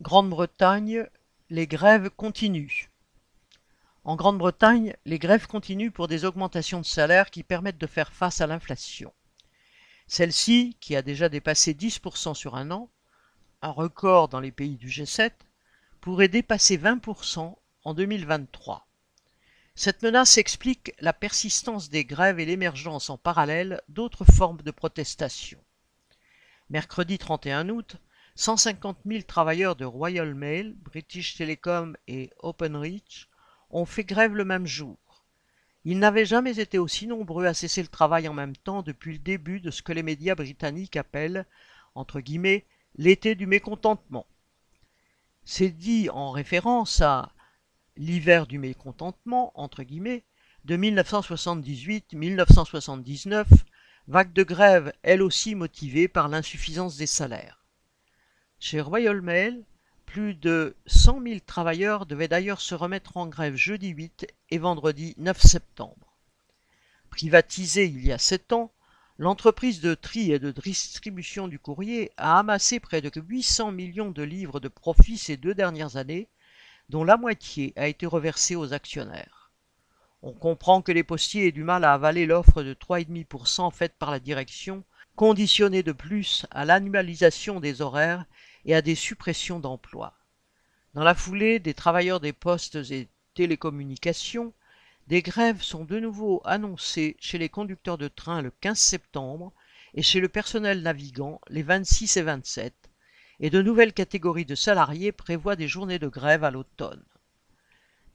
Grande-Bretagne, 0.00 1.08
les 1.50 1.66
grèves 1.66 2.10
continuent. 2.10 2.86
En 4.04 4.14
Grande-Bretagne, 4.14 4.94
les 5.04 5.18
grèves 5.18 5.48
continuent 5.48 5.90
pour 5.90 6.06
des 6.06 6.24
augmentations 6.24 6.80
de 6.80 6.86
salaire 6.86 7.32
qui 7.32 7.42
permettent 7.42 7.78
de 7.78 7.86
faire 7.88 8.12
face 8.12 8.40
à 8.40 8.46
l'inflation. 8.46 9.12
Celle-ci, 10.06 10.76
qui 10.78 10.94
a 10.94 11.02
déjà 11.02 11.28
dépassé 11.28 11.74
10% 11.74 12.34
sur 12.34 12.54
un 12.54 12.70
an, 12.70 12.88
un 13.60 13.70
record 13.70 14.28
dans 14.28 14.38
les 14.38 14.52
pays 14.52 14.76
du 14.76 14.86
G7, 14.86 15.32
pourrait 16.00 16.28
dépasser 16.28 16.78
20% 16.78 17.56
en 17.82 17.94
2023. 17.94 18.86
Cette 19.74 20.02
menace 20.04 20.38
explique 20.38 20.92
la 21.00 21.12
persistance 21.12 21.90
des 21.90 22.04
grèves 22.04 22.38
et 22.38 22.46
l'émergence 22.46 23.10
en 23.10 23.18
parallèle 23.18 23.82
d'autres 23.88 24.24
formes 24.24 24.62
de 24.62 24.70
protestation. 24.70 25.58
Mercredi 26.70 27.18
31 27.18 27.68
août, 27.70 27.96
150 28.38 28.98
000 29.04 29.22
travailleurs 29.22 29.74
de 29.74 29.84
Royal 29.84 30.32
Mail, 30.32 30.76
British 30.76 31.34
Telecom 31.34 31.96
et 32.06 32.30
Openreach 32.38 33.28
ont 33.68 33.84
fait 33.84 34.04
grève 34.04 34.36
le 34.36 34.44
même 34.44 34.64
jour. 34.64 34.96
Ils 35.84 35.98
n'avaient 35.98 36.24
jamais 36.24 36.60
été 36.60 36.78
aussi 36.78 37.08
nombreux 37.08 37.46
à 37.46 37.54
cesser 37.54 37.82
le 37.82 37.88
travail 37.88 38.28
en 38.28 38.34
même 38.34 38.56
temps 38.56 38.82
depuis 38.82 39.14
le 39.14 39.18
début 39.18 39.58
de 39.58 39.72
ce 39.72 39.82
que 39.82 39.90
les 39.90 40.04
médias 40.04 40.36
britanniques 40.36 40.94
appellent, 40.94 41.46
entre 41.96 42.20
guillemets, 42.20 42.64
l'été 42.96 43.34
du 43.34 43.48
mécontentement. 43.48 44.26
C'est 45.44 45.70
dit 45.70 46.08
en 46.08 46.30
référence 46.30 47.00
à 47.00 47.32
l'hiver 47.96 48.46
du 48.46 48.60
mécontentement, 48.60 49.50
entre 49.56 49.82
guillemets, 49.82 50.22
de 50.64 50.76
1978-1979, 50.76 53.46
vague 54.06 54.32
de 54.32 54.44
grève 54.44 54.92
elle 55.02 55.22
aussi 55.22 55.56
motivée 55.56 56.06
par 56.06 56.28
l'insuffisance 56.28 56.96
des 56.96 57.08
salaires. 57.08 57.57
Chez 58.60 58.80
Royal 58.80 59.22
Mail, 59.22 59.62
plus 60.04 60.34
de 60.34 60.74
100 60.86 61.22
000 61.22 61.38
travailleurs 61.46 62.06
devaient 62.06 62.26
d'ailleurs 62.26 62.60
se 62.60 62.74
remettre 62.74 63.16
en 63.16 63.28
grève 63.28 63.54
jeudi 63.54 63.90
8 63.90 64.26
et 64.50 64.58
vendredi 64.58 65.14
9 65.16 65.40
septembre. 65.40 66.16
Privatisée 67.08 67.86
il 67.86 68.04
y 68.04 68.10
a 68.10 68.18
sept 68.18 68.52
ans, 68.52 68.72
l'entreprise 69.16 69.80
de 69.80 69.94
tri 69.94 70.32
et 70.32 70.40
de 70.40 70.50
distribution 70.50 71.46
du 71.46 71.60
courrier 71.60 72.10
a 72.16 72.40
amassé 72.40 72.80
près 72.80 73.00
de 73.00 73.12
800 73.14 73.70
millions 73.70 74.10
de 74.10 74.24
livres 74.24 74.58
de 74.58 74.68
profit 74.68 75.18
ces 75.18 75.36
deux 75.36 75.54
dernières 75.54 75.96
années 75.96 76.28
dont 76.88 77.04
la 77.04 77.16
moitié 77.16 77.72
a 77.76 77.86
été 77.86 78.06
reversée 78.06 78.56
aux 78.56 78.72
actionnaires. 78.72 79.52
On 80.22 80.32
comprend 80.32 80.82
que 80.82 80.90
les 80.90 81.04
postiers 81.04 81.46
aient 81.46 81.52
du 81.52 81.62
mal 81.62 81.84
à 81.84 81.92
avaler 81.92 82.26
l'offre 82.26 82.64
de 82.64 82.74
3,5% 82.74 83.72
faite 83.72 83.94
par 83.96 84.10
la 84.10 84.18
direction, 84.18 84.82
conditionnée 85.14 85.84
de 85.84 85.92
plus 85.92 86.44
à 86.50 86.64
l'annualisation 86.64 87.60
des 87.60 87.82
horaires 87.82 88.24
et 88.68 88.74
à 88.74 88.82
des 88.82 88.94
suppressions 88.94 89.60
d'emplois. 89.60 90.12
Dans 90.92 91.02
la 91.02 91.14
foulée 91.14 91.58
des 91.58 91.72
travailleurs 91.72 92.20
des 92.20 92.34
postes 92.34 92.76
et 92.90 93.08
télécommunications, 93.32 94.52
des 95.06 95.22
grèves 95.22 95.62
sont 95.62 95.86
de 95.86 95.98
nouveau 95.98 96.42
annoncées 96.44 97.16
chez 97.18 97.38
les 97.38 97.48
conducteurs 97.48 97.96
de 97.96 98.08
train 98.08 98.42
le 98.42 98.50
15 98.50 98.78
septembre 98.78 99.54
et 99.94 100.02
chez 100.02 100.20
le 100.20 100.28
personnel 100.28 100.82
navigant 100.82 101.40
les 101.48 101.62
26 101.62 102.18
et 102.18 102.22
27, 102.22 102.74
et 103.40 103.48
de 103.48 103.62
nouvelles 103.62 103.94
catégories 103.94 104.44
de 104.44 104.54
salariés 104.54 105.12
prévoient 105.12 105.56
des 105.56 105.66
journées 105.66 105.98
de 105.98 106.08
grève 106.08 106.44
à 106.44 106.50
l'automne. 106.50 107.02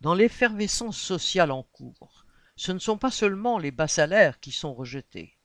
Dans 0.02 0.14
l'effervescence 0.14 1.00
sociale 1.00 1.50
en 1.50 1.64
cours, 1.64 2.26
ce 2.58 2.72
ne 2.72 2.80
sont 2.80 3.00
pas 3.00 3.10
seulement 3.10 3.58
les 3.58 3.72
bas 3.72 3.88
salaires 3.88 4.40
qui 4.40 4.52
sont 4.52 4.76
rejetés, 4.76 5.36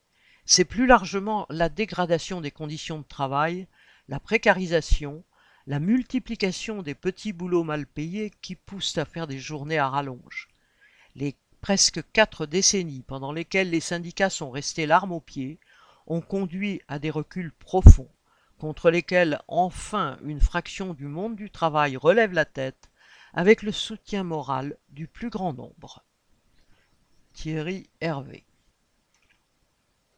c'est 0.45 0.65
plus 0.65 0.87
largement 0.87 1.47
la 1.50 1.69
dégradation 1.69 2.41
des 2.41 2.50
conditions 2.50 2.98
de 2.98 3.05
travail, 3.05 3.67
la 4.09 4.19
précarisation, 4.19 5.25
la 5.67 5.81
multiplication 5.81 6.83
des 6.83 6.95
petits 6.95 7.33
boulots 7.33 7.64
mal 7.64 7.87
payés 7.87 8.33
qui 8.41 8.56
poussent 8.56 8.98
à 8.98 9.05
faire 9.05 9.27
des 9.27 9.39
journées 9.39 9.78
à 9.78 9.89
rallonge. 9.89 10.48
Les 11.15 11.37
presque 11.61 12.00
quatre 12.12 12.47
décennies 12.47 13.03
pendant 13.03 13.33
lesquelles 13.33 13.70
les 13.70 13.81
syndicats 13.81 14.31
sont 14.31 14.50
restés 14.50 14.87
l'arme 14.87 15.12
au 15.12 15.21
pied 15.21 15.60
ont 16.06 16.21
conduit 16.21 16.81
à 16.88 16.99
des 16.99 17.10
reculs 17.10 17.53
profonds 17.53 18.10
contre 18.59 18.91
lesquels 18.91 19.41
enfin 19.47 20.19
une 20.25 20.41
fraction 20.41 20.94
du 20.94 21.06
monde 21.06 21.37
du 21.37 21.50
travail 21.50 21.97
relève 21.97 22.32
la 22.32 22.44
tête 22.44 22.91
avec 23.34 23.62
le 23.62 23.72
soutien 23.72 24.25
moral 24.25 24.77
du 24.88 25.06
plus 25.06 25.31
grand 25.31 25.53
nombre. 25.53 26.03
Thierry 27.34 27.88
Hervé 28.00 28.44